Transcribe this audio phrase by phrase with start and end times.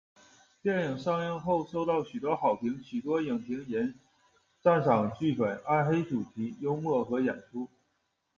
[0.63, 3.93] 电影上映后收到许多好评，许多影评人
[4.59, 7.69] 赞赏剧本、暗黑主题、幽默和演出。